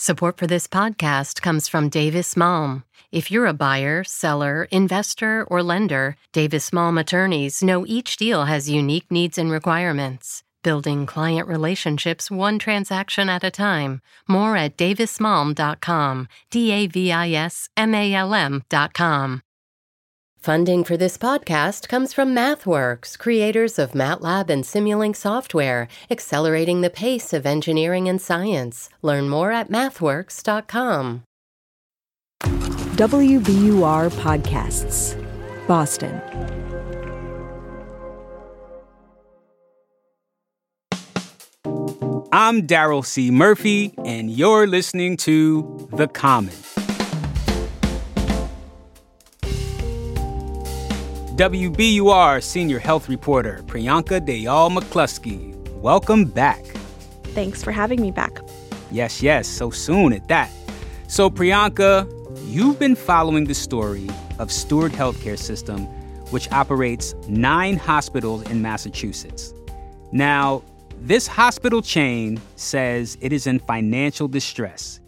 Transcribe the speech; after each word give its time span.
Support 0.00 0.36
for 0.38 0.46
this 0.46 0.68
podcast 0.68 1.42
comes 1.42 1.66
from 1.66 1.88
Davis 1.88 2.36
Malm. 2.36 2.84
If 3.10 3.32
you're 3.32 3.46
a 3.46 3.52
buyer, 3.52 4.04
seller, 4.04 4.68
investor, 4.70 5.42
or 5.50 5.60
lender, 5.60 6.14
Davis 6.32 6.70
Malm 6.70 7.00
attorneys 7.00 7.64
know 7.64 7.84
each 7.84 8.16
deal 8.16 8.44
has 8.44 8.70
unique 8.70 9.10
needs 9.10 9.38
and 9.38 9.50
requirements. 9.50 10.44
Building 10.62 11.04
client 11.04 11.48
relationships 11.48 12.30
one 12.30 12.60
transaction 12.60 13.28
at 13.28 13.42
a 13.42 13.50
time. 13.50 14.00
More 14.28 14.56
at 14.56 14.76
davismalm.com. 14.76 16.28
D 16.52 16.70
A 16.70 16.86
V 16.86 17.10
I 17.10 17.30
S 17.30 17.68
M 17.76 17.92
A 17.92 18.14
L 18.14 18.34
M.com. 18.34 19.42
Funding 20.40 20.84
for 20.84 20.96
this 20.96 21.18
podcast 21.18 21.88
comes 21.88 22.12
from 22.12 22.34
MathWorks, 22.34 23.18
creators 23.18 23.76
of 23.76 23.90
MATLAB 23.92 24.48
and 24.48 24.62
Simulink 24.62 25.16
software, 25.16 25.88
accelerating 26.10 26.80
the 26.80 26.90
pace 26.90 27.32
of 27.32 27.44
engineering 27.44 28.08
and 28.08 28.22
science. 28.22 28.88
Learn 29.02 29.28
more 29.28 29.50
at 29.50 29.68
mathworks.com. 29.68 31.24
WBUR 32.40 34.10
Podcasts, 34.10 35.16
Boston. 35.66 36.20
I'm 42.30 42.66
Darryl 42.66 43.04
C. 43.04 43.32
Murphy, 43.32 43.92
and 44.04 44.30
you're 44.30 44.68
listening 44.68 45.16
to 45.18 45.88
The 45.92 46.06
Common. 46.06 46.54
WBUR 51.38 52.42
senior 52.42 52.80
health 52.80 53.08
reporter 53.08 53.62
Priyanka 53.66 54.20
Dayal 54.20 54.76
McCluskey. 54.76 55.54
Welcome 55.74 56.24
back. 56.24 56.64
Thanks 57.26 57.62
for 57.62 57.70
having 57.70 58.02
me 58.02 58.10
back. 58.10 58.40
Yes, 58.90 59.22
yes, 59.22 59.46
so 59.46 59.70
soon 59.70 60.12
at 60.12 60.26
that. 60.26 60.50
So, 61.06 61.30
Priyanka, 61.30 62.10
you've 62.48 62.80
been 62.80 62.96
following 62.96 63.44
the 63.44 63.54
story 63.54 64.10
of 64.40 64.50
Steward 64.50 64.90
Healthcare 64.90 65.38
System, 65.38 65.82
which 66.32 66.50
operates 66.50 67.14
nine 67.28 67.76
hospitals 67.76 68.42
in 68.50 68.60
Massachusetts. 68.60 69.54
Now, 70.10 70.64
this 71.02 71.28
hospital 71.28 71.82
chain 71.82 72.40
says 72.56 73.16
it 73.20 73.32
is 73.32 73.46
in 73.46 73.60
financial 73.60 74.26
distress, 74.26 74.98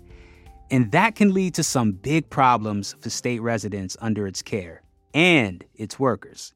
and 0.70 0.92
that 0.92 1.16
can 1.16 1.34
lead 1.34 1.54
to 1.54 1.64
some 1.64 1.90
big 1.90 2.30
problems 2.30 2.94
for 3.00 3.10
state 3.10 3.40
residents 3.40 3.96
under 4.00 4.28
its 4.28 4.42
care 4.42 4.84
and 5.14 5.64
its 5.74 5.98
workers. 5.98 6.52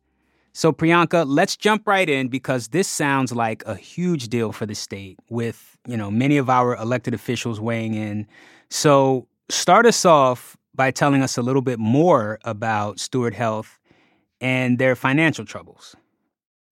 So, 0.53 0.73
Priyanka, 0.73 1.25
let's 1.27 1.57
jump 1.57 1.87
right 1.87 2.09
in 2.09 2.29
because 2.29 2.69
this 2.69 2.87
sounds 2.87 3.33
like 3.33 3.65
a 3.67 3.75
huge 3.75 4.29
deal 4.29 4.53
for 4.53 4.67
the 4.67 4.75
state 4.75 5.19
with, 5.29 5.77
you 5.87 5.97
know, 5.97 6.11
many 6.13 6.37
of 6.37 6.49
our 6.49 6.77
elected 6.77 7.13
officials 7.13 7.61
weighing 7.61 7.95
in. 7.95 8.27
So, 8.71 9.27
start 9.49 9.85
us 9.85 10.05
off 10.05 10.57
by 10.75 10.93
telling 10.93 11.23
us 11.23 11.37
a 11.37 11.43
little 11.43 11.63
bit 11.63 11.81
more 11.81 12.39
about 12.45 13.01
Steward 13.01 13.35
Health 13.35 13.81
and 14.41 14.79
their 14.79 14.95
financial 14.95 15.45
troubles. 15.45 15.97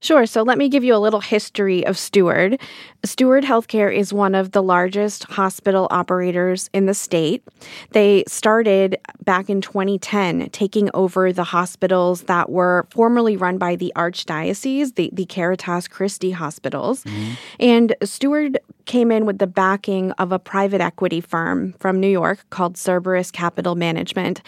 Sure. 0.03 0.27
So 0.27 0.42
let 0.42 0.58
me 0.58 0.69
give 0.69 0.83
you 0.83 0.97
a 0.97 0.98
little 0.98 1.20
history 1.20 1.86
of 1.86 1.97
Steward. 1.97 2.61
Steward 3.05 3.45
Healthcare 3.45 3.95
is 3.95 4.12
one 4.12 4.34
of 4.34 4.50
the 4.50 4.61
largest 4.61 5.25
hospital 5.25 5.86
operators 5.92 6.69
in 6.72 6.86
the 6.86 6.95
state. 6.95 7.45
They 7.92 8.25
started 8.27 8.98
back 9.25 9.48
in 9.48 9.61
2010, 9.61 10.50
taking 10.50 10.91
over 10.92 11.33
the 11.33 11.45
hospitals 11.45 12.23
that 12.23 12.50
were 12.50 12.84
formerly 12.91 13.36
run 13.36 13.58
by 13.58 13.77
the 13.77 13.92
Archdiocese, 13.95 14.97
the, 14.97 15.08
the 15.12 15.25
Caritas 15.25 15.86
Christi 15.86 16.33
hospitals. 16.33 17.05
Mm-hmm. 17.05 17.33
And 17.61 17.97
Steward 18.03 18.58
came 18.86 19.11
in 19.11 19.27
with 19.27 19.38
the 19.38 19.47
backing 19.47 20.12
of 20.12 20.33
a 20.33 20.38
private 20.38 20.80
equity 20.80 21.20
firm 21.20 21.75
from 21.78 22.00
New 22.00 22.08
York 22.08 22.44
called 22.50 22.77
Cerberus 22.77 23.30
Capital 23.30 23.74
Management. 23.74 24.42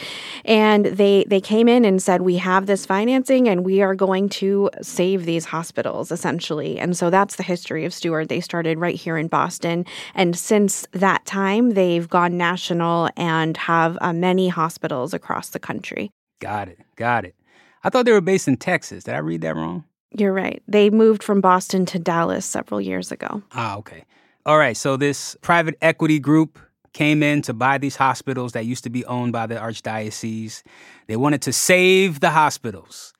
And 0.44 0.86
they, 0.86 1.24
they 1.28 1.41
came 1.41 1.68
in 1.68 1.84
and 1.84 2.02
said, 2.02 2.22
We 2.22 2.36
have 2.36 2.66
this 2.66 2.86
financing 2.86 3.48
and 3.48 3.64
we 3.64 3.82
are 3.82 3.94
going 3.94 4.28
to 4.30 4.70
save 4.82 5.25
these 5.25 5.44
hospitals, 5.44 6.10
essentially. 6.10 6.78
And 6.78 6.97
so 6.97 7.10
that's 7.10 7.36
the 7.36 7.42
history 7.42 7.84
of 7.84 7.94
Steward. 7.94 8.28
They 8.28 8.41
started 8.41 8.78
right 8.78 8.97
here 8.97 9.16
in 9.16 9.28
Boston. 9.28 9.84
And 10.14 10.36
since 10.36 10.86
that 10.92 11.25
time, 11.25 11.70
they've 11.70 12.09
gone 12.09 12.36
national 12.36 13.10
and 13.16 13.56
have 13.56 13.98
uh, 14.00 14.12
many 14.12 14.48
hospitals 14.48 15.14
across 15.14 15.50
the 15.50 15.59
country. 15.59 16.10
Got 16.41 16.69
it. 16.69 16.78
Got 16.97 17.25
it. 17.25 17.34
I 17.82 17.91
thought 17.91 18.06
they 18.06 18.12
were 18.12 18.20
based 18.20 18.48
in 18.48 18.56
Texas. 18.56 19.04
Did 19.04 19.14
I 19.14 19.19
read 19.19 19.42
that 19.42 19.56
wrong? 19.56 19.84
You're 20.16 20.32
right. 20.32 20.62
They 20.69 20.91
moved 20.91 21.22
from 21.22 21.41
Boston 21.41 21.86
to 21.86 21.98
Dallas 21.98 22.47
several 22.47 22.80
years 22.80 23.10
ago. 23.10 23.42
Ah, 23.53 23.76
okay. 23.76 24.04
All 24.47 24.59
right. 24.59 24.77
So 24.77 24.97
this 24.97 25.37
private 25.41 25.77
equity 25.81 26.19
group 26.19 26.59
came 26.93 27.22
in 27.22 27.43
to 27.43 27.55
buy 27.55 27.78
these 27.78 27.97
hospitals 27.97 28.53
that 28.53 28.66
used 28.66 28.84
to 28.84 28.91
be 28.91 29.05
owned 29.06 29.32
by 29.32 29.47
the 29.47 29.56
archdiocese. 29.56 30.62
They 31.06 31.16
wanted 31.16 31.43
to 31.43 31.53
save 31.53 32.21
the 32.21 32.31
hospitals. 32.31 33.12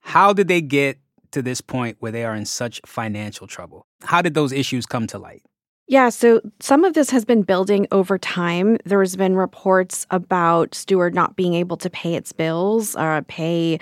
How 0.00 0.32
did 0.32 0.48
they 0.48 0.60
get 0.60 0.98
to 1.32 1.42
this 1.42 1.60
point 1.60 1.96
where 2.00 2.12
they 2.12 2.24
are 2.24 2.34
in 2.34 2.44
such 2.44 2.80
financial 2.86 3.46
trouble? 3.46 3.86
How 4.02 4.22
did 4.22 4.34
those 4.34 4.52
issues 4.52 4.86
come 4.86 5.06
to 5.08 5.18
light? 5.18 5.42
Yeah, 5.88 6.08
so 6.08 6.40
some 6.58 6.82
of 6.82 6.94
this 6.94 7.10
has 7.10 7.24
been 7.24 7.42
building 7.42 7.86
over 7.92 8.18
time. 8.18 8.76
There's 8.84 9.14
been 9.14 9.36
reports 9.36 10.04
about 10.10 10.74
Steward 10.74 11.14
not 11.14 11.36
being 11.36 11.54
able 11.54 11.76
to 11.76 11.88
pay 11.88 12.16
its 12.16 12.32
bills, 12.32 12.96
uh, 12.96 13.22
pay 13.28 13.78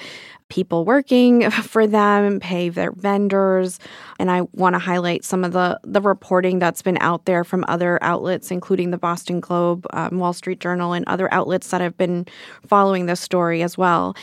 people 0.51 0.85
working 0.85 1.51
for 1.63 1.87
them, 1.87 2.41
pay 2.41 2.69
their 2.69 2.93
vendors. 2.93 3.81
And 4.19 4.31
I 4.31 4.43
want 4.53 4.75
to 4.75 4.79
highlight 4.79 5.25
some 5.25 5.45
of 5.45 5.53
the, 5.53 5.81
the 5.83 6.03
reporting 6.03 6.59
that's 6.59 6.83
been 6.83 6.99
out 7.01 7.25
there 7.25 7.43
from 7.43 7.65
other 7.69 7.99
outlets, 8.03 8.51
including 8.51 8.91
the 8.91 8.99
Boston 8.99 9.41
Globe, 9.41 9.87
um, 9.95 10.19
Wall 10.19 10.35
Street 10.35 10.61
Journal, 10.61 10.93
and 10.93 11.07
other 11.09 11.33
outlets 11.33 11.71
that 11.71 11.81
have 11.81 11.97
been 11.97 12.27
following 12.67 13.07
this 13.07 13.21
story 13.21 13.63
as 13.63 13.79
well. 13.79 14.15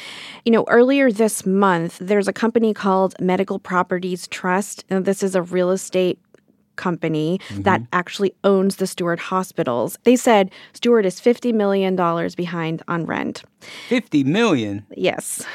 You 0.46 0.52
know, 0.52 0.66
earlier 0.68 1.12
this 1.12 1.48
month, 1.48 1.98
there's 2.00 2.28
a 2.28 2.34
company 2.34 2.76
called 2.76 3.16
Medical 3.20 3.58
Properties 3.58 4.28
Trust. 4.28 4.86
And 4.92 5.04
this 5.04 5.24
is 5.24 5.34
a 5.34 5.42
real 5.42 5.72
estate 5.72 6.20
company 6.82 7.40
mm-hmm. 7.48 7.62
that 7.62 7.82
actually 7.94 8.34
owns 8.44 8.76
the 8.78 8.88
Steward 8.88 9.20
hospitals. 9.20 9.98
They 10.04 10.16
said 10.16 10.52
Steward 10.74 11.06
is 11.06 11.22
$50 11.22 11.54
million 11.54 11.96
behind 12.36 12.82
on 12.88 13.06
rent. 13.06 13.44
50 13.88 14.24
million? 14.24 14.86
Yes. 14.98 15.46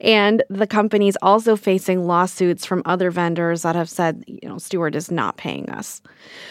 And 0.00 0.42
the 0.50 0.66
company's 0.66 1.16
also 1.22 1.56
facing 1.56 2.06
lawsuits 2.06 2.66
from 2.66 2.82
other 2.84 3.10
vendors 3.10 3.62
that 3.62 3.74
have 3.74 3.88
said, 3.88 4.22
you 4.26 4.46
know, 4.48 4.58
Steward 4.58 4.94
is 4.94 5.10
not 5.10 5.38
paying 5.38 5.70
us. 5.70 6.02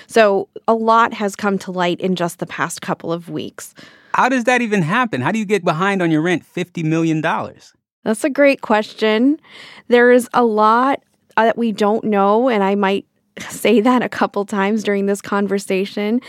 So 0.07 0.49
a 0.67 0.73
lot 0.73 1.13
has 1.13 1.35
come 1.35 1.59
to 1.59 1.71
light 1.71 1.99
in 2.01 2.15
just 2.15 2.39
the 2.39 2.47
past 2.47 2.81
couple 2.81 3.13
of 3.13 3.29
weeks. 3.29 3.75
How 4.15 4.27
does 4.29 4.45
that 4.45 4.61
even 4.61 4.81
happen? 4.81 5.21
How 5.21 5.31
do 5.31 5.39
you 5.39 5.45
get 5.45 5.63
behind 5.63 6.01
on 6.01 6.09
your 6.09 6.21
rent 6.21 6.43
$50 6.43 6.83
million? 6.83 7.21
That's 7.21 8.23
a 8.23 8.29
great 8.29 8.61
question. 8.61 9.39
There 9.87 10.11
is 10.11 10.27
a 10.33 10.43
lot 10.43 11.03
uh, 11.37 11.45
that 11.45 11.57
we 11.57 11.71
don't 11.71 12.03
know, 12.03 12.49
and 12.49 12.63
I 12.63 12.75
might 12.75 13.05
say 13.39 13.81
that 13.81 14.01
a 14.01 14.09
couple 14.09 14.45
times 14.45 14.83
during 14.83 15.05
this 15.05 15.21
conversation 15.21 16.21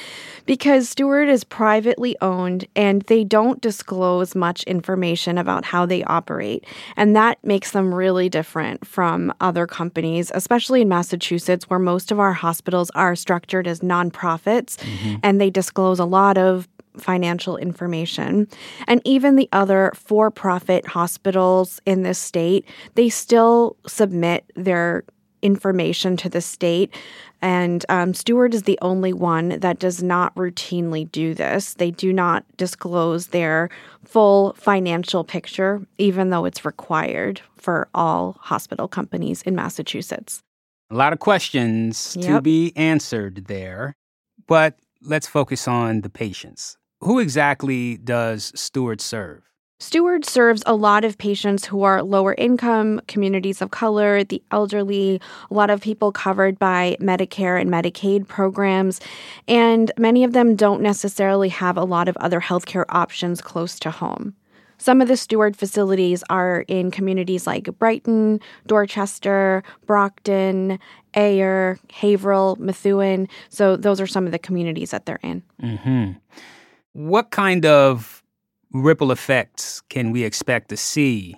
because 0.46 0.88
Steward 0.88 1.28
is 1.28 1.44
privately 1.44 2.16
owned 2.20 2.66
and 2.74 3.02
they 3.02 3.24
don't 3.24 3.60
disclose 3.60 4.34
much 4.34 4.62
information 4.64 5.38
about 5.38 5.64
how 5.64 5.86
they 5.86 6.02
operate. 6.04 6.64
And 6.96 7.14
that 7.16 7.42
makes 7.44 7.72
them 7.72 7.94
really 7.94 8.28
different 8.28 8.86
from 8.86 9.32
other 9.40 9.66
companies, 9.66 10.30
especially 10.34 10.82
in 10.82 10.88
Massachusetts, 10.88 11.68
where 11.68 11.78
most 11.78 12.10
of 12.10 12.18
our 12.18 12.32
hospitals 12.32 12.90
are 12.94 13.14
structured 13.14 13.66
as 13.66 13.80
nonprofits 13.80 14.76
mm-hmm. 14.76 15.16
and 15.22 15.40
they 15.40 15.50
disclose 15.50 15.98
a 15.98 16.04
lot 16.04 16.38
of 16.38 16.68
financial 16.96 17.56
information. 17.56 18.46
And 18.86 19.02
even 19.04 19.36
the 19.36 19.48
other 19.52 19.92
for 19.94 20.30
profit 20.30 20.86
hospitals 20.86 21.80
in 21.86 22.02
this 22.02 22.18
state, 22.18 22.64
they 22.94 23.08
still 23.08 23.76
submit 23.86 24.44
their 24.54 25.04
information 25.44 26.16
to 26.16 26.28
the 26.28 26.40
state. 26.40 26.92
And 27.40 27.84
um, 27.88 28.14
Steward 28.14 28.54
is 28.54 28.62
the 28.62 28.78
only 28.82 29.12
one 29.12 29.60
that 29.60 29.78
does 29.78 30.02
not 30.02 30.34
routinely 30.34 31.10
do 31.12 31.34
this. 31.34 31.74
They 31.74 31.90
do 31.90 32.12
not 32.12 32.44
disclose 32.56 33.28
their 33.28 33.68
full 34.04 34.54
financial 34.54 35.22
picture, 35.22 35.86
even 35.98 36.30
though 36.30 36.46
it's 36.46 36.64
required 36.64 37.42
for 37.56 37.88
all 37.94 38.36
hospital 38.40 38.88
companies 38.88 39.42
in 39.42 39.54
Massachusetts. 39.54 40.42
A 40.90 40.94
lot 40.94 41.12
of 41.12 41.18
questions 41.18 42.16
yep. 42.18 42.26
to 42.26 42.40
be 42.40 42.72
answered 42.76 43.44
there, 43.46 43.94
but 44.46 44.78
let's 45.02 45.26
focus 45.26 45.68
on 45.68 46.00
the 46.00 46.10
patients. 46.10 46.78
Who 47.00 47.18
exactly 47.18 47.98
does 47.98 48.52
Steward 48.54 49.00
serve? 49.00 49.42
Steward 49.80 50.24
serves 50.24 50.62
a 50.66 50.74
lot 50.74 51.04
of 51.04 51.18
patients 51.18 51.64
who 51.64 51.82
are 51.82 52.02
lower 52.02 52.34
income, 52.38 53.00
communities 53.08 53.60
of 53.60 53.70
color, 53.70 54.22
the 54.22 54.42
elderly, 54.50 55.20
a 55.50 55.54
lot 55.54 55.68
of 55.68 55.80
people 55.80 56.12
covered 56.12 56.58
by 56.58 56.96
Medicare 57.00 57.60
and 57.60 57.70
Medicaid 57.70 58.28
programs, 58.28 59.00
and 59.48 59.90
many 59.98 60.22
of 60.22 60.32
them 60.32 60.54
don't 60.54 60.80
necessarily 60.80 61.48
have 61.48 61.76
a 61.76 61.84
lot 61.84 62.08
of 62.08 62.16
other 62.18 62.40
healthcare 62.40 62.84
options 62.88 63.40
close 63.40 63.78
to 63.80 63.90
home. 63.90 64.34
Some 64.78 65.00
of 65.00 65.08
the 65.08 65.16
Steward 65.16 65.56
facilities 65.56 66.22
are 66.30 66.64
in 66.68 66.90
communities 66.90 67.46
like 67.46 67.64
Brighton, 67.78 68.40
Dorchester, 68.66 69.62
Brockton, 69.86 70.78
Ayer, 71.16 71.78
Haverhill, 71.92 72.56
Methuen. 72.58 73.28
So 73.48 73.76
those 73.76 74.00
are 74.00 74.06
some 74.06 74.26
of 74.26 74.32
the 74.32 74.38
communities 74.38 74.90
that 74.90 75.06
they're 75.06 75.20
in. 75.22 75.42
hmm 75.60 76.12
What 76.92 77.30
kind 77.30 77.64
of 77.64 78.23
ripple 78.74 79.12
effects 79.12 79.80
can 79.88 80.10
we 80.10 80.24
expect 80.24 80.68
to 80.68 80.76
see 80.76 81.36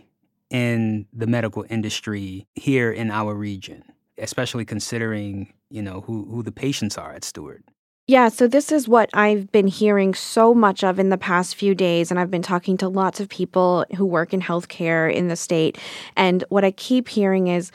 in 0.50 1.06
the 1.12 1.26
medical 1.26 1.64
industry 1.68 2.46
here 2.54 2.90
in 2.90 3.10
our 3.10 3.34
region, 3.34 3.84
especially 4.18 4.64
considering, 4.64 5.52
you 5.70 5.82
know, 5.82 6.00
who, 6.00 6.24
who 6.30 6.42
the 6.42 6.50
patients 6.50 6.96
are 6.96 7.12
at 7.12 7.22
Steward? 7.22 7.62
Yeah, 8.08 8.28
so 8.28 8.46
this 8.46 8.70
is 8.70 8.88
what 8.88 9.10
I've 9.12 9.50
been 9.50 9.66
hearing 9.66 10.14
so 10.14 10.54
much 10.54 10.82
of 10.84 10.98
in 10.98 11.10
the 11.10 11.18
past 11.18 11.56
few 11.56 11.74
days. 11.74 12.10
And 12.10 12.20
I've 12.20 12.30
been 12.30 12.40
talking 12.40 12.76
to 12.78 12.88
lots 12.88 13.20
of 13.20 13.28
people 13.28 13.84
who 13.96 14.06
work 14.06 14.32
in 14.32 14.40
healthcare 14.40 15.12
in 15.12 15.28
the 15.28 15.36
state. 15.36 15.76
And 16.16 16.44
what 16.48 16.64
I 16.64 16.70
keep 16.70 17.08
hearing 17.08 17.48
is 17.48 17.72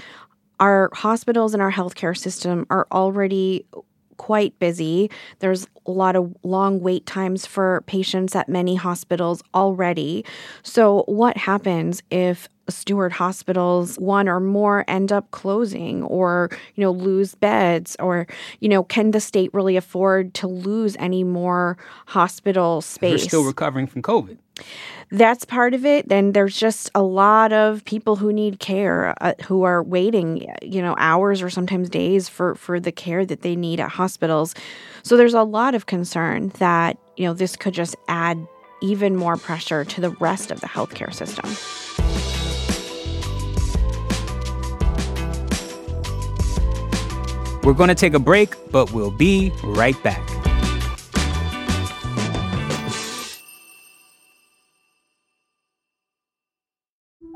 our 0.62 0.90
hospitals 0.94 1.54
and 1.54 1.62
our 1.62 1.72
healthcare 1.72 2.18
system 2.18 2.66
are 2.70 2.88
already 2.92 3.66
quite 4.22 4.58
busy. 4.60 5.10
There's 5.40 5.66
a 5.88 5.92
lot 5.92 6.16
of 6.16 6.32
long 6.44 6.80
wait 6.80 7.08
times 7.08 7.48
for 7.48 7.84
patients 7.88 8.36
at 8.36 8.48
many 8.48 8.76
hospitals 8.76 9.42
already. 9.56 10.24
So, 10.62 11.04
what 11.08 11.38
happens 11.38 12.04
if 12.12 12.48
Steward 12.70 13.14
hospitals, 13.14 13.98
one 13.98 14.30
or 14.30 14.40
more, 14.40 14.86
end 14.88 15.12
up 15.12 15.32
closing 15.32 16.04
or, 16.04 16.52
you 16.76 16.84
know, 16.84 16.92
lose 16.92 17.34
beds? 17.34 17.96
Or, 17.98 18.28
you 18.60 18.70
know, 18.70 18.84
can 18.84 19.10
the 19.10 19.20
state 19.20 19.50
really 19.56 19.76
afford 19.76 20.36
to 20.36 20.48
lose 20.48 20.96
any 21.00 21.24
more 21.24 21.80
hospital 22.06 22.76
We're 22.76 22.82
space? 22.82 23.24
still 23.24 23.44
recovering 23.44 23.88
from 23.88 24.04
COVID. 24.04 24.38
That's 25.12 25.44
part 25.44 25.74
of 25.74 25.86
it. 25.86 26.08
Then 26.08 26.32
there's 26.32 26.56
just 26.56 26.90
a 26.96 27.04
lot 27.04 27.52
of 27.52 27.84
people 27.84 28.16
who 28.16 28.32
need 28.32 28.60
care 28.60 29.14
uh, 29.20 29.34
who 29.44 29.64
are 29.64 29.84
waiting, 29.84 30.48
you 30.62 30.82
know, 30.82 30.96
hours 30.98 31.42
or 31.42 31.50
sometimes 31.50 31.90
days 31.90 32.30
for 32.30 32.56
for 32.56 32.80
the 32.80 32.94
care 32.94 33.26
that 33.26 33.42
they 33.42 33.56
need 33.56 33.80
at 33.82 33.90
hospitals. 33.90 34.56
So 35.04 35.18
there's 35.18 35.34
a 35.34 35.44
lot 35.44 35.76
of 35.76 35.86
concern 35.86 36.50
that, 36.60 36.98
you 37.18 37.26
know, 37.26 37.34
this 37.34 37.58
could 37.58 37.74
just 37.74 37.96
add 38.08 38.38
even 38.82 39.16
more 39.16 39.36
pressure 39.36 39.84
to 39.84 40.02
the 40.02 40.12
rest 40.12 40.50
of 40.50 40.62
the 40.62 40.68
healthcare 40.68 41.14
system. 41.14 41.50
We're 47.64 47.74
going 47.74 47.90
to 47.90 47.96
take 47.96 48.14
a 48.14 48.20
break, 48.20 48.56
but 48.72 48.92
we'll 48.92 49.12
be 49.12 49.52
right 49.64 50.02
back. 50.04 50.31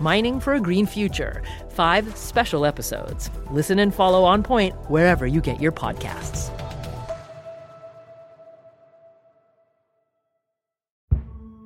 Mining 0.00 0.40
for 0.40 0.54
a 0.54 0.60
Green 0.60 0.86
Future. 0.86 1.42
Five 1.68 2.16
special 2.16 2.64
episodes. 2.64 3.30
Listen 3.50 3.78
and 3.80 3.94
follow 3.94 4.24
On 4.24 4.42
Point 4.42 4.74
wherever 4.90 5.26
you 5.26 5.42
get 5.42 5.60
your 5.60 5.72
podcasts. 5.72 6.50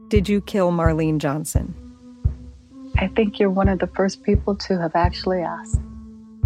Did 0.09 0.29
you 0.29 0.41
kill 0.41 0.73
Marlene 0.73 1.19
Johnson? 1.19 1.75
I 2.99 3.07
think 3.09 3.39
you're 3.39 3.51
one 3.51 3.69
of 3.69 3.79
the 3.79 3.87
first 3.89 4.25
people 4.25 4.57
to 4.57 4.81
have 4.81 4.97
actually 4.97 5.41
asked. 5.41 5.81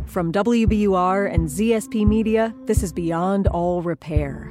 From 0.06 0.30
WBUR 0.32 1.32
and 1.32 1.48
ZSP 1.48 2.06
Media, 2.06 2.54
this 2.64 2.82
is 2.82 2.92
Beyond 2.92 3.46
All 3.48 3.82
Repair, 3.82 4.50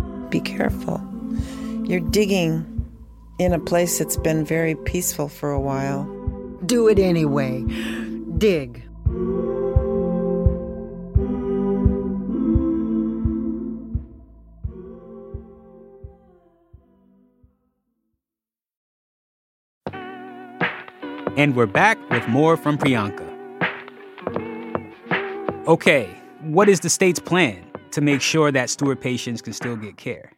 Be 0.31 0.39
careful. 0.39 1.01
You're 1.83 1.99
digging 1.99 2.65
in 3.37 3.51
a 3.51 3.59
place 3.59 3.99
that's 3.99 4.15
been 4.15 4.45
very 4.45 4.75
peaceful 4.75 5.27
for 5.27 5.51
a 5.51 5.59
while. 5.59 6.05
Do 6.65 6.87
it 6.87 6.99
anyway. 6.99 7.63
Dig. 8.37 8.81
And 21.35 21.57
we're 21.57 21.65
back 21.65 21.97
with 22.09 22.25
more 22.29 22.55
from 22.55 22.77
Priyanka. 22.77 23.27
Okay, 25.67 26.09
what 26.41 26.69
is 26.69 26.79
the 26.79 26.89
state's 26.89 27.19
plan 27.19 27.70
to 27.91 28.01
make 28.01 28.21
sure 28.21 28.51
that 28.51 28.69
Steward 28.69 29.01
patients 29.01 29.41
can 29.41 29.53
still 29.53 29.75
get 29.75 29.97
care? 29.97 30.31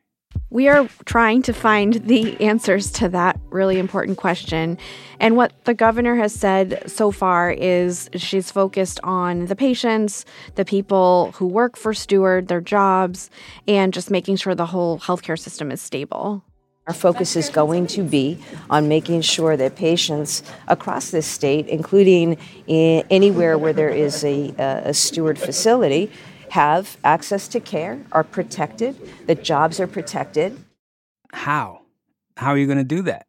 We 0.50 0.68
are 0.68 0.88
trying 1.06 1.42
to 1.44 1.54
find 1.54 1.94
the 1.94 2.40
answers 2.40 2.92
to 2.94 3.10
that 3.10 3.40
really 3.50 3.80
important 3.80 4.18
question. 4.18 4.78
And 5.20 5.36
what 5.36 5.54
the 5.66 5.74
governor 5.74 6.16
has 6.16 6.34
said 6.34 6.84
so 6.86 7.12
far 7.12 7.52
is 7.52 8.10
she's 8.16 8.52
focused 8.52 9.00
on 9.04 9.46
the 9.46 9.56
patients, 9.56 10.26
the 10.56 10.66
people 10.66 11.32
who 11.36 11.48
work 11.48 11.76
for 11.76 11.94
Steward, 11.94 12.48
their 12.48 12.62
jobs, 12.62 13.30
and 13.68 13.94
just 13.94 14.12
making 14.12 14.36
sure 14.38 14.54
the 14.54 14.68
whole 14.68 15.00
healthcare 15.00 15.40
system 15.40 15.72
is 15.72 15.82
stable. 15.82 16.44
Our 16.86 16.94
focus 16.94 17.38
is 17.38 17.50
going 17.50 17.88
to 17.88 18.04
be 18.04 18.38
on 18.70 18.90
making 18.90 19.22
sure 19.22 19.56
that 19.56 19.78
patients 19.78 20.44
across 20.68 21.12
this 21.12 21.26
state, 21.26 21.68
including 21.68 22.38
in 22.68 23.06
anywhere 23.10 23.58
where 23.58 23.72
there 23.72 23.90
is 23.90 24.24
a, 24.26 24.54
a 24.58 24.94
Steward 24.94 25.40
facility, 25.40 26.12
have 26.54 26.98
access 27.04 27.48
to 27.48 27.60
care, 27.60 28.00
are 28.12 28.24
protected, 28.24 28.96
that 29.26 29.44
jobs 29.44 29.80
are 29.80 29.88
protected. 29.88 30.56
How? 31.32 31.82
How 32.38 32.52
are 32.52 32.58
you 32.60 32.68
going 32.68 32.78
to 32.78 32.84
do 32.84 33.02
that? 33.02 33.26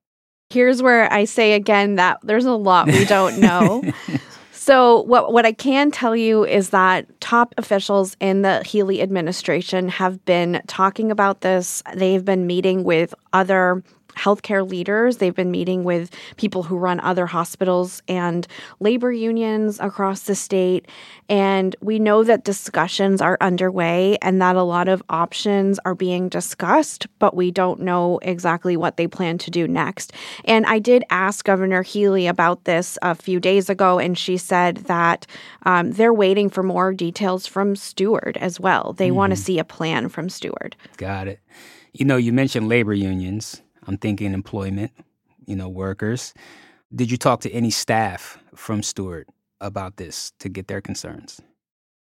Here's 0.50 0.82
where 0.82 1.10
I 1.10 1.24
say 1.24 1.54
again 1.54 1.94
that 1.94 2.18
there's 2.22 2.44
a 2.44 2.52
lot 2.52 2.86
we 2.86 3.06
don't 3.06 3.38
know. 3.38 3.82
so 4.52 5.00
what 5.04 5.32
what 5.32 5.46
I 5.46 5.52
can 5.52 5.90
tell 5.90 6.14
you 6.14 6.44
is 6.44 6.68
that 6.70 7.18
top 7.22 7.54
officials 7.56 8.14
in 8.20 8.42
the 8.42 8.62
Healey 8.62 9.00
administration 9.00 9.88
have 9.88 10.22
been 10.26 10.60
talking 10.66 11.10
about 11.10 11.40
this. 11.40 11.82
They've 11.94 12.24
been 12.24 12.46
meeting 12.46 12.84
with 12.84 13.14
other 13.32 13.82
healthcare 14.16 14.68
leaders. 14.68 15.18
They've 15.18 15.34
been 15.34 15.50
meeting 15.50 15.84
with 15.84 16.10
people 16.36 16.62
who 16.62 16.76
run 16.76 17.00
other 17.00 17.26
hospitals 17.26 18.02
and 18.08 18.46
labor 18.80 19.12
unions 19.12 19.78
across 19.80 20.22
the 20.22 20.34
state. 20.34 20.88
And 21.28 21.74
we 21.80 21.98
know 21.98 22.24
that 22.24 22.44
discussions 22.44 23.20
are 23.20 23.38
underway 23.40 24.18
and 24.20 24.40
that 24.42 24.56
a 24.56 24.62
lot 24.62 24.88
of 24.88 25.02
options 25.08 25.78
are 25.84 25.94
being 25.94 26.28
discussed, 26.28 27.06
but 27.18 27.34
we 27.34 27.50
don't 27.50 27.80
know 27.80 28.18
exactly 28.22 28.76
what 28.76 28.96
they 28.96 29.06
plan 29.06 29.38
to 29.38 29.50
do 29.50 29.66
next. 29.66 30.12
And 30.44 30.66
I 30.66 30.78
did 30.78 31.04
ask 31.10 31.44
Governor 31.44 31.82
Healey 31.82 32.26
about 32.26 32.64
this 32.64 32.98
a 33.02 33.14
few 33.14 33.40
days 33.40 33.70
ago, 33.70 33.98
and 33.98 34.18
she 34.18 34.36
said 34.36 34.78
that 34.78 35.26
um, 35.64 35.92
they're 35.92 36.12
waiting 36.14 36.50
for 36.50 36.62
more 36.62 36.92
details 36.92 37.46
from 37.46 37.76
Steward 37.76 38.36
as 38.40 38.60
well. 38.60 38.92
They 38.92 39.08
mm-hmm. 39.08 39.16
want 39.16 39.30
to 39.32 39.36
see 39.36 39.58
a 39.58 39.64
plan 39.64 40.08
from 40.08 40.28
Steward. 40.28 40.76
Got 40.96 41.28
it. 41.28 41.40
You 41.92 42.04
know, 42.04 42.16
you 42.16 42.32
mentioned 42.32 42.68
labor 42.68 42.92
unions. 42.92 43.62
I'm 43.86 43.98
thinking 43.98 44.32
employment, 44.32 44.92
you 45.46 45.56
know, 45.56 45.68
workers. 45.68 46.34
Did 46.94 47.10
you 47.10 47.16
talk 47.16 47.40
to 47.40 47.50
any 47.50 47.70
staff 47.70 48.38
from 48.54 48.82
Steward 48.82 49.28
about 49.60 49.96
this 49.96 50.32
to 50.38 50.48
get 50.48 50.68
their 50.68 50.80
concerns? 50.80 51.40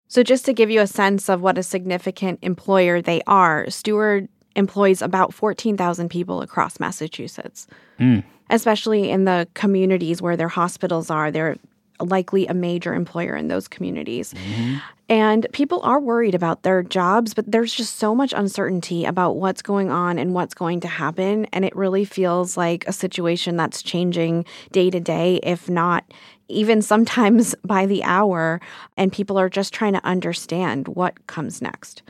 So, 0.09 0.23
just 0.23 0.45
to 0.45 0.53
give 0.53 0.71
you 0.71 0.81
a 0.81 0.87
sense 0.87 1.31
of 1.31 1.41
what 1.41 1.57
a 1.57 1.63
significant 1.63 2.39
employer 2.43 3.01
they 3.01 3.23
are, 3.27 3.71
Steward 3.71 4.29
employs 4.57 5.01
about 5.01 5.33
14,000 5.33 6.11
people 6.11 6.43
across 6.43 6.79
Massachusetts, 6.79 7.67
mm. 7.99 8.23
especially 8.51 9.11
in 9.11 9.25
the 9.25 9.49
communities 9.55 10.21
where 10.21 10.37
their 10.37 10.49
hospitals 10.49 11.11
are. 11.11 11.31
They're 11.31 11.57
likely 12.03 12.47
a 12.47 12.55
major 12.55 12.95
employer 12.95 13.37
in 13.37 13.49
those 13.49 13.69
communities. 13.69 14.35
Mm-hmm. 14.35 14.79
And 15.09 15.47
people 15.53 15.81
are 15.83 16.01
worried 16.01 16.35
about 16.35 16.63
their 16.63 16.83
jobs, 16.83 17.35
but 17.35 17.51
there's 17.51 17.75
just 17.75 17.97
so 17.97 18.15
much 18.15 18.33
uncertainty 18.33 19.05
about 19.05 19.37
what's 19.37 19.61
going 19.61 19.91
on 19.91 20.19
and 20.19 20.33
what's 20.33 20.55
going 20.55 20.81
to 20.81 20.89
happen. 20.89 21.47
And 21.53 21.65
it 21.65 21.77
really 21.77 22.05
feels 22.05 22.57
like 22.57 22.87
a 22.87 22.93
situation 22.93 23.57
that's 23.57 23.83
changing 23.83 24.47
day 24.71 24.89
to 24.91 25.01
day, 25.01 25.39
if 25.43 25.69
not 25.69 26.05
even 26.49 26.83
sometimes 26.83 27.55
by 27.65 27.87
the 27.87 28.03
hour. 28.05 28.61
And 28.97 29.13
people 29.13 29.39
are 29.39 29.51
just 29.51 29.75
trying 29.75 29.93
to 29.93 30.05
understand 30.05 30.89
what 30.89 31.27
comes 31.27 31.61
next. 31.61 32.03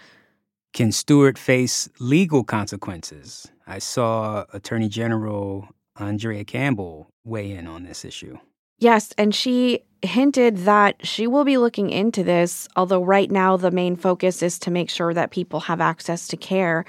Can 0.72 0.92
Steward 0.92 1.38
face 1.38 1.88
legal 1.99 2.44
consequences? 2.44 3.50
I 3.66 3.78
saw 3.78 4.44
Attorney 4.52 4.88
General 4.88 5.68
Andrea 5.96 6.44
Campbell 6.44 7.08
weigh 7.25 7.52
in 7.52 7.66
on 7.66 7.82
this 7.82 8.04
issue. 8.04 8.38
Yes, 8.83 9.15
and 9.17 9.33
she 9.33 9.85
hinted 10.03 10.57
that 10.65 11.07
she 11.07 11.29
will 11.29 11.45
be 11.45 11.57
looking 11.57 11.91
into 11.91 12.25
this, 12.25 12.67
although 12.75 13.01
right 13.01 13.31
now 13.31 13.57
the 13.57 13.71
main 13.71 13.95
focus 13.95 14.43
is 14.43 14.59
to 14.59 14.73
make 14.73 14.91
sure 14.91 15.15
that 15.15 15.31
people 15.31 15.61
have 15.61 15.81
access 15.81 16.27
to 16.27 16.37
care. 16.37 16.85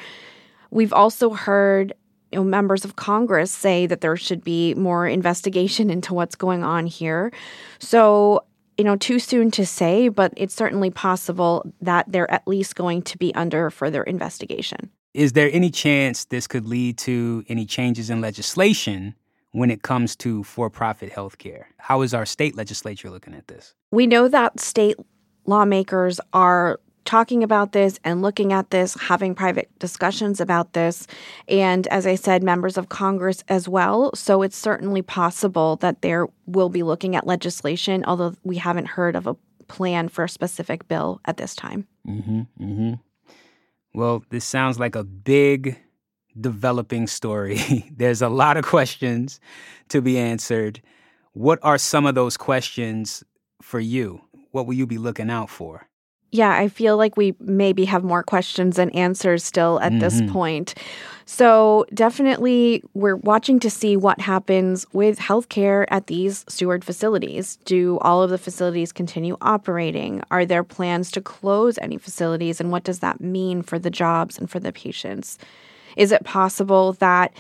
We've 0.72 0.92
also 0.92 1.30
heard 1.30 1.94
you 2.32 2.40
know, 2.40 2.46
members 2.46 2.84
of 2.84 2.96
Congress 2.96 3.52
say 3.52 3.86
that 3.86 4.02
there 4.02 4.18
should 4.18 4.44
be 4.44 4.74
more 4.74 5.06
investigation 5.06 5.90
into 5.96 6.16
what's 6.16 6.34
going 6.34 6.64
on 6.64 6.88
here. 6.88 7.32
So, 7.78 8.44
you 8.76 8.86
know, 8.86 8.96
too 8.96 9.20
soon 9.20 9.52
to 9.52 9.64
say, 9.64 10.10
but 10.10 10.34
it's 10.36 10.56
certainly 10.56 10.90
possible 10.90 11.64
that 11.80 12.12
they're 12.12 12.32
at 12.32 12.48
least 12.48 12.76
going 12.76 13.04
to 13.04 13.20
be 13.20 13.36
under 13.36 13.70
further 13.70 14.02
investigation. 14.02 14.90
Is 15.14 15.34
there 15.34 15.52
any 15.54 15.70
chance 15.70 16.26
this 16.26 16.48
could 16.48 16.66
lead 16.66 16.98
to 17.00 17.46
any 17.48 17.68
changes 17.68 18.10
in 18.10 18.20
legislation 18.20 19.14
when 19.54 19.72
it 19.72 19.82
comes 19.82 20.16
to 20.18 20.44
for 20.44 20.70
profit 20.70 21.12
healthcare? 21.12 21.64
How 21.78 22.02
is 22.02 22.14
our 22.14 22.26
state 22.26 22.56
legislature 22.58 23.10
looking 23.10 23.34
at 23.34 23.48
this? 23.48 23.74
We 23.92 24.06
know 24.06 24.28
that 24.28 24.60
state 24.60 24.98
lawmakers 25.46 26.20
are 26.34 26.80
talking 27.06 27.44
about 27.44 27.74
this 27.74 28.00
and 28.04 28.22
looking 28.22 28.54
at 28.54 28.70
this, 28.70 28.96
having 29.00 29.36
private 29.36 29.70
discussions 29.80 30.40
about 30.40 30.74
this. 30.74 31.06
And 31.48 31.86
as 31.88 32.08
I 32.08 32.16
said, 32.16 32.44
members 32.44 32.78
of 32.78 32.90
Congress 32.90 33.44
as 33.50 33.68
well. 33.68 34.12
So 34.16 34.42
it's 34.42 34.58
certainly 34.58 35.02
possible 35.02 35.76
that 35.78 36.02
there 36.02 36.28
will 36.46 36.70
be 36.70 36.84
looking 36.84 37.16
at 37.16 37.28
legislation, 37.28 38.04
although 38.06 38.34
we 38.44 38.58
haven't 38.58 38.88
heard 38.88 39.16
of 39.16 39.28
a 39.28 39.36
plan 39.68 40.08
for 40.10 40.24
a 40.24 40.30
specific 40.30 40.88
bill 40.88 41.20
at 41.26 41.38
this 41.38 41.56
time. 41.56 41.88
Mm-hmm, 42.08 42.42
mm-hmm. 42.60 42.94
Well, 43.94 44.24
this 44.30 44.46
sounds 44.46 44.80
like 44.80 44.96
a 44.96 45.04
big 45.04 45.78
developing 46.40 47.08
story. 47.08 47.86
There's 47.96 48.22
a 48.22 48.30
lot 48.30 48.58
of 48.58 48.66
questions 48.66 49.40
to 49.90 50.02
be 50.02 50.18
answered. 50.18 50.82
What 51.34 51.60
are 51.64 51.78
some 51.78 52.06
of 52.06 52.16
those 52.16 52.38
questions 52.38 53.24
for 53.62 53.80
you? 53.80 54.22
What 54.52 54.68
will 54.68 54.76
you 54.76 54.86
be 54.86 54.98
looking 54.98 55.30
out 55.30 55.50
for? 55.50 55.88
Yeah, 56.34 56.52
I 56.58 56.68
feel 56.68 56.98
like 56.98 57.16
we 57.16 57.36
maybe 57.40 57.86
have 57.86 58.04
more 58.04 58.24
questions 58.24 58.78
than 58.78 58.90
answers 58.90 59.44
still 59.44 59.80
at 59.82 59.92
mm-hmm. 59.92 60.00
this 60.00 60.20
point. 60.32 60.74
So, 61.26 61.86
definitely, 61.94 62.84
we're 62.96 63.18
watching 63.18 63.60
to 63.60 63.70
see 63.70 63.96
what 63.96 64.20
happens 64.20 64.88
with 64.94 65.20
healthcare 65.20 65.86
at 65.90 66.08
these 66.08 66.44
Steward 66.50 66.84
facilities. 66.84 67.58
Do 67.66 68.00
all 68.02 68.24
of 68.24 68.32
the 68.32 68.40
facilities 68.40 68.92
continue 68.92 69.38
operating? 69.42 70.24
Are 70.32 70.44
there 70.44 70.64
plans 70.64 71.12
to 71.12 71.22
close 71.22 71.78
any 71.78 72.00
facilities? 72.00 72.60
And 72.60 72.72
what 72.72 72.84
does 72.84 73.00
that 73.00 73.22
mean 73.22 73.62
for 73.62 73.78
the 73.78 73.92
jobs 73.92 74.40
and 74.40 74.50
for 74.50 74.60
the 74.60 74.74
patients? 74.74 75.38
Is 75.98 76.12
it 76.12 76.24
possible 76.24 76.94
that 76.94 77.34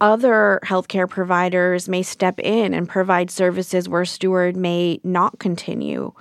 other 0.00 0.60
healthcare 0.64 1.08
providers 1.08 1.88
may 1.88 2.02
step 2.02 2.40
in 2.40 2.72
and 2.72 2.88
provide 2.88 3.30
services 3.30 3.88
where 3.88 4.04
Steward 4.04 4.56
may 4.56 5.00
not 5.04 5.38
continue? 5.38 6.12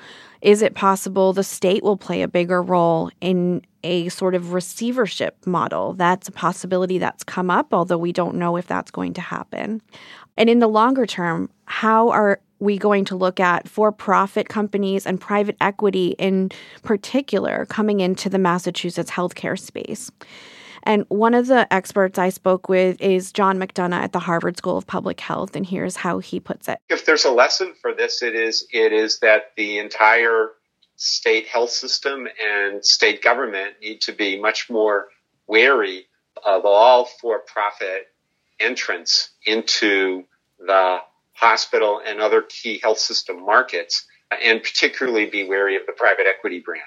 Is 0.42 0.62
it 0.62 0.74
possible 0.74 1.34
the 1.34 1.44
state 1.44 1.84
will 1.84 1.98
play 1.98 2.22
a 2.22 2.28
bigger 2.28 2.62
role 2.62 3.10
in 3.20 3.62
a 3.84 4.10
sort 4.10 4.36
of 4.36 4.54
receivership 4.54 5.46
model? 5.46 5.94
That's 5.94 6.28
a 6.28 6.32
possibility 6.32 6.98
that's 6.98 7.24
come 7.24 7.50
up, 7.50 7.74
although 7.74 7.98
we 7.98 8.14
don't 8.14 8.36
know 8.36 8.56
if 8.56 8.68
that's 8.68 8.92
going 8.92 9.14
to 9.14 9.22
happen. 9.22 9.82
And 10.38 10.50
in 10.50 10.60
the 10.60 10.68
longer 10.68 11.06
term, 11.06 11.50
how 11.66 12.10
are 12.10 12.40
we 12.60 12.78
going 12.78 13.06
to 13.06 13.16
look 13.16 13.40
at 13.40 13.68
for 13.68 13.92
profit 13.92 14.48
companies 14.48 15.06
and 15.06 15.20
private 15.20 15.58
equity 15.60 16.16
in 16.18 16.52
particular 16.84 17.66
coming 17.70 18.00
into 18.00 18.30
the 18.30 18.40
Massachusetts 18.40 19.12
healthcare 19.12 19.60
space? 19.60 20.10
And 20.84 21.06
one 21.10 21.34
of 21.34 21.48
the 21.48 21.72
experts 21.74 22.18
I 22.18 22.30
spoke 22.30 22.70
with 22.70 23.00
is 23.02 23.32
John 23.32 23.60
McDonough 23.60 23.94
at 23.94 24.14
the 24.14 24.20
Harvard 24.20 24.58
School 24.58 24.78
of 24.78 24.88
Public 24.88 25.20
Health, 25.20 25.56
and 25.56 25.66
here's 25.66 25.98
how 25.98 26.20
he 26.20 26.40
puts 26.40 26.68
it. 26.68 26.80
If 26.90 27.06
there's 27.06 27.26
a 27.26 27.32
lesson 27.32 27.74
for 27.82 27.94
this, 27.94 28.22
it 28.22 28.36
is 28.36 28.68
it 28.72 28.94
is 28.94 29.20
that 29.20 29.52
the 29.58 29.78
entire 29.80 30.52
state 30.96 31.48
health 31.48 31.72
system 31.72 32.28
and 32.46 32.84
state 32.86 33.22
government 33.22 33.76
need 33.82 34.02
to 34.02 34.12
be 34.12 34.40
much 34.40 34.70
more 34.70 35.08
wary 35.48 36.08
of 36.46 36.66
all 36.66 37.06
for-profit 37.06 38.08
entrance 38.60 39.30
into 39.46 40.26
the 40.60 41.00
hospital 41.34 42.02
and 42.06 42.20
other 42.20 42.42
key 42.42 42.80
health 42.84 43.00
system 43.00 43.46
markets, 43.46 44.06
and 44.44 44.62
particularly 44.62 45.26
be 45.26 45.48
wary 45.48 45.78
of 45.78 45.86
the 45.86 45.94
private 45.94 46.26
equity 46.28 46.60
brand. 46.60 46.84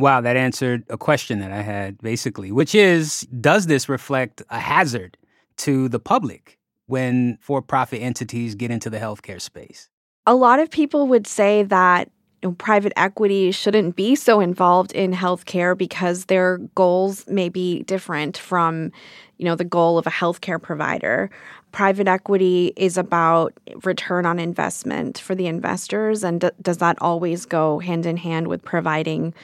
Wow, 0.00 0.22
that 0.22 0.34
answered 0.34 0.84
a 0.88 0.96
question 0.96 1.40
that 1.40 1.52
I 1.52 1.60
had 1.60 1.98
basically, 1.98 2.50
which 2.50 2.74
is 2.74 3.20
Does 3.38 3.66
this 3.66 3.86
reflect 3.86 4.42
a 4.48 4.58
hazard 4.58 5.18
to 5.58 5.90
the 5.90 6.00
public 6.00 6.58
when 6.86 7.36
for 7.42 7.60
profit 7.60 8.00
entities 8.00 8.54
get 8.54 8.70
into 8.70 8.88
the 8.88 8.98
healthcare 8.98 9.40
space? 9.40 9.90
A 10.26 10.34
lot 10.34 10.58
of 10.58 10.70
people 10.70 11.06
would 11.08 11.26
say 11.26 11.64
that 11.64 12.10
you 12.42 12.48
know, 12.48 12.54
private 12.54 12.94
equity 12.96 13.50
shouldn't 13.50 13.94
be 13.94 14.14
so 14.16 14.40
involved 14.40 14.92
in 14.92 15.12
healthcare 15.12 15.76
because 15.76 16.24
their 16.24 16.56
goals 16.74 17.26
may 17.28 17.50
be 17.50 17.82
different 17.82 18.38
from, 18.38 18.90
you 19.36 19.44
know, 19.44 19.54
the 19.54 19.64
goal 19.64 19.98
of 19.98 20.06
a 20.06 20.10
healthcare 20.10 20.60
provider. 20.60 21.30
Private 21.72 22.08
equity 22.08 22.72
is 22.76 22.96
about 22.96 23.52
return 23.84 24.24
on 24.24 24.38
investment 24.38 25.18
for 25.18 25.34
the 25.34 25.46
investors, 25.46 26.24
and 26.24 26.40
d- 26.40 26.50
does 26.62 26.78
that 26.78 26.96
always 27.02 27.44
go 27.44 27.78
hand 27.80 28.06
in 28.06 28.16
hand 28.16 28.48
with 28.48 28.64
providing 28.64 29.34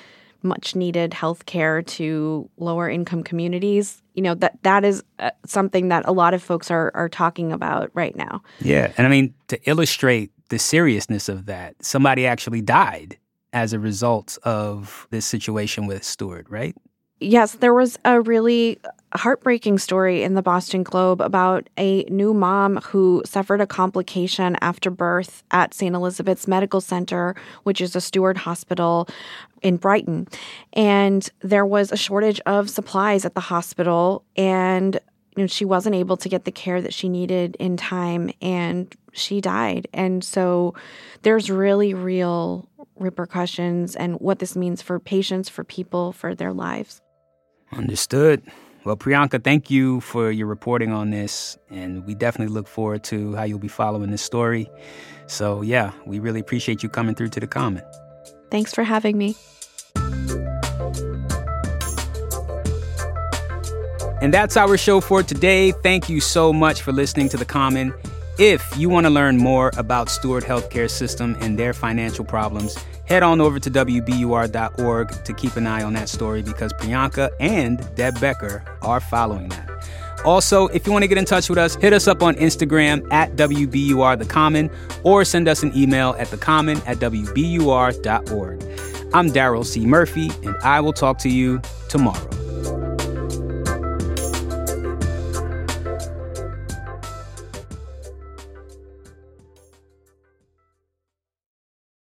much 0.47 0.75
needed 0.75 1.13
health 1.13 1.47
care 1.47 1.83
to 1.83 2.49
lower 2.57 2.89
income 2.89 3.23
communities. 3.23 4.03
You 4.15 4.23
know 4.23 4.35
that 4.37 4.63
that 4.63 4.85
is 4.85 5.03
uh, 5.19 5.31
something 5.45 5.89
that 5.89 6.05
a 6.07 6.13
lot 6.13 6.33
of 6.33 6.43
folks 6.43 6.71
are 6.71 6.91
are 6.95 7.09
talking 7.09 7.53
about 7.53 7.91
right 7.93 8.17
now. 8.17 8.43
Yeah 8.61 8.87
and 8.97 9.07
i 9.07 9.11
mean 9.11 9.35
to 9.49 9.59
illustrate 9.69 10.31
the 10.49 10.59
seriousness 10.59 11.29
of 11.29 11.47
that 11.47 11.75
somebody 11.85 12.27
actually 12.27 12.63
died 12.63 13.19
as 13.53 13.73
a 13.73 13.79
result 13.79 14.39
of 14.43 15.07
this 15.11 15.27
situation 15.27 15.87
with 15.87 16.05
steward 16.05 16.51
right 16.51 16.77
yes 17.21 17.53
there 17.53 17.75
was 17.75 17.99
a 18.05 18.21
really 18.21 18.79
heartbreaking 19.17 19.79
story 19.79 20.23
in 20.23 20.35
the 20.35 20.43
Boston 20.43 20.83
Globe 20.83 21.21
about 21.21 21.69
a 21.79 22.05
new 22.05 22.35
mom 22.35 22.77
who 22.79 23.23
suffered 23.25 23.61
a 23.61 23.67
complication 23.67 24.57
after 24.61 24.91
birth 24.91 25.43
at 25.51 25.75
St. 25.75 25.95
Elizabeth's 25.95 26.47
Medical 26.47 26.81
Center, 26.81 27.35
which 27.63 27.81
is 27.81 27.97
a 27.97 28.01
Steward 28.01 28.37
hospital 28.37 29.09
in 29.63 29.77
Brighton. 29.77 30.29
And 30.73 31.29
there 31.41 31.67
was 31.67 31.91
a 31.91 31.97
shortage 31.97 32.41
of 32.47 32.71
supplies 32.71 33.25
at 33.25 33.35
the 33.35 33.41
hospital, 33.41 34.25
and 34.37 35.01
you 35.37 35.43
know, 35.43 35.47
she 35.47 35.65
wasn't 35.65 35.95
able 35.95 36.17
to 36.19 36.29
get 36.29 36.45
the 36.45 36.53
care 36.53 36.81
that 36.81 36.95
she 36.95 37.09
needed 37.09 37.57
in 37.59 37.77
time, 37.77 38.31
and 38.41 38.95
she 39.13 39.41
died. 39.41 39.89
And 39.93 40.23
so 40.23 40.75
there's 41.23 41.51
really 41.51 41.95
real 41.95 42.69
repercussions 42.99 43.95
and 43.97 44.21
what 44.21 44.39
this 44.39 44.57
means 44.57 44.83
for 44.83 44.99
patients, 44.99 45.49
for 45.49 45.65
people, 45.65 46.13
for 46.13 46.35
their 46.35 46.53
lives. 46.53 47.03
Understood. 47.73 48.43
Well, 48.85 48.97
Priyanka, 48.97 49.43
thank 49.43 49.71
you 49.71 50.01
for 50.01 50.31
your 50.31 50.47
reporting 50.47 50.93
on 50.93 51.11
this. 51.11 51.59
And 51.71 52.07
we 52.07 52.15
definitely 52.15 52.55
look 52.55 52.69
forward 52.69 53.03
to 53.05 53.35
how 53.35 53.43
you'll 53.43 53.59
be 53.59 53.69
following 53.69 54.11
this 54.11 54.23
story. 54.23 54.71
So, 55.27 55.63
yeah, 55.63 55.93
we 56.07 56.21
really 56.21 56.41
appreciate 56.41 56.83
you 56.83 56.89
coming 56.89 57.15
through 57.15 57.31
to 57.31 57.41
the 57.41 57.49
Common. 57.49 57.83
Thanks 58.51 58.73
for 58.73 58.85
having 58.85 59.19
me. 59.19 59.35
And 64.23 64.33
that's 64.33 64.57
our 64.57 64.77
show 64.77 65.01
for 65.01 65.23
today. 65.23 65.73
Thank 65.73 66.09
you 66.09 66.21
so 66.21 66.53
much 66.53 66.81
for 66.83 66.93
listening 66.93 67.29
to 67.31 67.37
The 67.37 67.45
Common. 67.45 67.93
If 68.39 68.77
you 68.79 68.89
want 68.89 69.05
to 69.07 69.11
learn 69.11 69.37
more 69.37 69.73
about 69.77 70.09
Steward 70.09 70.45
Healthcare 70.45 70.91
System 70.91 71.37
and 71.41 71.59
their 71.59 71.73
financial 71.73 72.25
problems, 72.25 72.79
head 73.07 73.23
on 73.23 73.41
over 73.41 73.59
to 73.59 73.71
WBUR.org 73.71 75.25
to 75.25 75.33
keep 75.33 75.57
an 75.57 75.67
eye 75.67 75.83
on 75.83 75.95
that 75.95 76.09
story 76.09 76.43
because 76.43 76.73
Priyanka 76.75 77.31
and 77.41 77.89
Deb 77.95 78.21
Becker 78.21 78.65
are 78.83 79.01
following 79.01 79.49
that. 79.49 79.71
Also, 80.25 80.67
if 80.69 80.87
you 80.87 80.93
want 80.93 81.03
to 81.03 81.09
get 81.09 81.19
in 81.19 81.25
touch 81.25 81.49
with 81.49 81.59
us, 81.59 81.77
hit 81.77 81.93
us 81.93 82.09
up 82.09 82.23
on 82.23 82.35
Instagram 82.37 83.07
at 83.13 83.37
WBUR 83.37 84.19
The 84.19 84.25
Common 84.25 84.71
or 85.05 85.25
send 85.25 85.47
us 85.47 85.63
an 85.63 85.77
email 85.77 86.17
at 86.19 86.27
thecommon 86.29 86.83
at 86.87 86.99
WBUR.org. 86.99 88.63
I'm 89.15 89.31
Darryl 89.31 89.65
C. 89.65 89.87
Murphy, 89.87 90.31
and 90.43 90.57
I 90.65 90.81
will 90.81 90.93
talk 90.93 91.19
to 91.19 91.29
you 91.29 91.61
tomorrow. 91.89 92.46